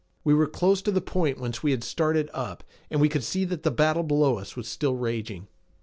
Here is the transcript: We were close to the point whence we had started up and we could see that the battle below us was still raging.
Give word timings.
We 0.23 0.33
were 0.33 0.47
close 0.47 0.81
to 0.81 0.91
the 0.91 0.99
point 0.99 1.37
whence 1.37 1.61
we 1.61 1.69
had 1.69 1.83
started 1.83 2.31
up 2.33 2.63
and 2.89 2.99
we 2.99 3.07
could 3.07 3.23
see 3.23 3.45
that 3.45 3.61
the 3.61 3.69
battle 3.69 4.01
below 4.01 4.39
us 4.39 4.55
was 4.55 4.67
still 4.67 4.95
raging. 4.95 5.47